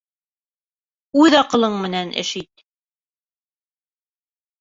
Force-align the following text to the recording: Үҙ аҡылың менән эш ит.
Үҙ 1.23 1.35
аҡылың 1.39 1.75
менән 1.81 2.13
эш 2.21 2.31
ит. 2.41 2.65